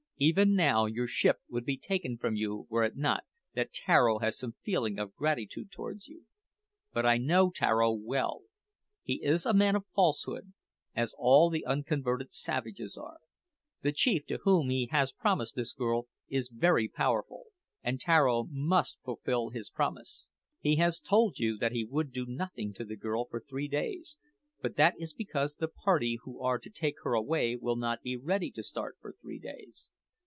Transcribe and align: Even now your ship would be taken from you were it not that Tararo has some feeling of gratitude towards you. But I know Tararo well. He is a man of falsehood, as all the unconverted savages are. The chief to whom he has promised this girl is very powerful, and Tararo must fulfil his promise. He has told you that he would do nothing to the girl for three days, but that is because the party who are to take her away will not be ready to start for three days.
Even 0.23 0.53
now 0.53 0.85
your 0.85 1.07
ship 1.07 1.39
would 1.49 1.65
be 1.65 1.77
taken 1.79 2.15
from 2.15 2.35
you 2.35 2.67
were 2.69 2.83
it 2.83 2.95
not 2.95 3.23
that 3.55 3.73
Tararo 3.73 4.19
has 4.19 4.37
some 4.37 4.53
feeling 4.61 4.99
of 4.99 5.15
gratitude 5.15 5.71
towards 5.71 6.07
you. 6.07 6.27
But 6.93 7.07
I 7.07 7.17
know 7.17 7.49
Tararo 7.49 7.91
well. 7.99 8.43
He 9.01 9.23
is 9.23 9.47
a 9.47 9.53
man 9.55 9.75
of 9.75 9.87
falsehood, 9.95 10.53
as 10.95 11.15
all 11.17 11.49
the 11.49 11.65
unconverted 11.65 12.31
savages 12.31 12.95
are. 12.99 13.17
The 13.81 13.91
chief 13.91 14.27
to 14.27 14.37
whom 14.43 14.69
he 14.69 14.89
has 14.91 15.11
promised 15.11 15.55
this 15.55 15.73
girl 15.73 16.07
is 16.29 16.49
very 16.53 16.87
powerful, 16.87 17.45
and 17.81 17.99
Tararo 17.99 18.45
must 18.51 18.99
fulfil 19.03 19.49
his 19.49 19.71
promise. 19.71 20.27
He 20.59 20.75
has 20.75 20.99
told 20.99 21.39
you 21.39 21.57
that 21.57 21.71
he 21.71 21.83
would 21.83 22.11
do 22.11 22.27
nothing 22.27 22.73
to 22.75 22.85
the 22.85 22.95
girl 22.95 23.25
for 23.25 23.39
three 23.39 23.67
days, 23.67 24.19
but 24.61 24.75
that 24.75 24.93
is 24.99 25.13
because 25.15 25.55
the 25.55 25.67
party 25.67 26.19
who 26.21 26.39
are 26.43 26.59
to 26.59 26.69
take 26.69 26.97
her 27.05 27.13
away 27.15 27.55
will 27.55 27.75
not 27.75 28.03
be 28.03 28.15
ready 28.15 28.51
to 28.51 28.61
start 28.61 28.97
for 29.01 29.15
three 29.19 29.39
days. 29.39 29.89